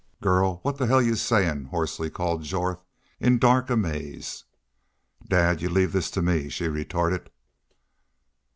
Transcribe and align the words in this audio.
"Girl, 0.19 0.61
what 0.63 0.79
the 0.79 0.87
hell 0.87 0.97
are 0.97 1.01
y'u 1.03 1.13
sayin'?" 1.15 1.65
hoarsely 1.65 2.09
called 2.09 2.41
Jorth, 2.41 2.79
in 3.19 3.37
dark 3.37 3.69
amaze. 3.69 4.45
"Dad, 5.29 5.61
y'u 5.61 5.69
leave 5.69 5.91
this 5.93 6.09
to 6.09 6.23
me," 6.23 6.49
she 6.49 6.67
retorted. 6.67 7.29